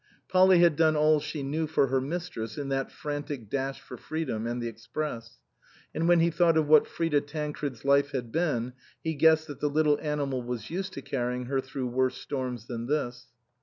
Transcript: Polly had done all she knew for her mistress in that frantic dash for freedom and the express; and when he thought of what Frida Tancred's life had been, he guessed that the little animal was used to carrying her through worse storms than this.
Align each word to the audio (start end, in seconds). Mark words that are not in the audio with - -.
Polly 0.27 0.57
had 0.57 0.75
done 0.77 0.95
all 0.95 1.19
she 1.19 1.43
knew 1.43 1.67
for 1.67 1.85
her 1.85 2.01
mistress 2.01 2.57
in 2.57 2.69
that 2.69 2.91
frantic 2.91 3.51
dash 3.51 3.79
for 3.79 3.97
freedom 3.97 4.47
and 4.47 4.59
the 4.59 4.67
express; 4.67 5.37
and 5.93 6.07
when 6.07 6.21
he 6.21 6.31
thought 6.31 6.57
of 6.57 6.67
what 6.67 6.87
Frida 6.87 7.21
Tancred's 7.21 7.85
life 7.85 8.09
had 8.09 8.31
been, 8.31 8.73
he 9.03 9.13
guessed 9.13 9.45
that 9.45 9.59
the 9.59 9.69
little 9.69 9.99
animal 10.01 10.41
was 10.41 10.71
used 10.71 10.93
to 10.93 11.03
carrying 11.03 11.45
her 11.45 11.61
through 11.61 11.85
worse 11.89 12.17
storms 12.17 12.65
than 12.65 12.87
this. 12.87 13.27